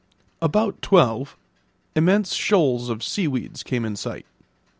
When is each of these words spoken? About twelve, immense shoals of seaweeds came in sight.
About 0.41 0.81
twelve, 0.81 1.37
immense 1.95 2.33
shoals 2.33 2.89
of 2.89 3.03
seaweeds 3.03 3.61
came 3.61 3.85
in 3.85 3.95
sight. 3.95 4.25